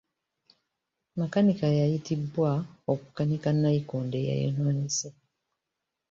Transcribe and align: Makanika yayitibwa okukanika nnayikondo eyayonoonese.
Makanika 1.19 1.65
yayitibwa 1.79 2.49
okukanika 2.93 3.49
nnayikondo 3.53 4.15
eyayonoonese. 4.21 5.09